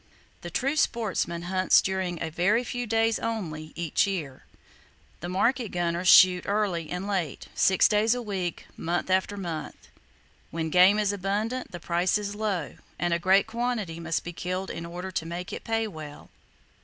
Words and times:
The 0.41 0.49
true 0.49 0.75
sportsman 0.77 1.43
hunts 1.43 1.79
during 1.79 2.19
a 2.23 2.31
very 2.31 2.63
few 2.63 2.87
days 2.87 3.19
only 3.19 3.71
each 3.75 4.07
year. 4.07 4.45
The 5.19 5.29
market 5.29 5.69
gunners 5.71 6.07
shoot 6.07 6.43
early 6.47 6.89
and 6.89 7.05
late, 7.07 7.49
six 7.53 7.87
days 7.87 8.15
a 8.15 8.21
week, 8.23 8.65
month 8.75 9.11
after 9.11 9.37
month. 9.37 9.89
When 10.49 10.71
game 10.71 10.97
is 10.97 11.13
abundant, 11.13 11.71
the 11.71 11.79
price 11.79 12.17
is 12.17 12.33
low, 12.33 12.77
and 12.97 13.13
a 13.13 13.19
great 13.19 13.45
quantity 13.45 13.99
must 13.99 14.23
be 14.23 14.33
killed 14.33 14.71
in 14.71 14.87
order 14.87 15.11
to 15.11 15.23
make 15.27 15.53
it 15.53 15.63
pay 15.63 15.87
well. 15.87 16.31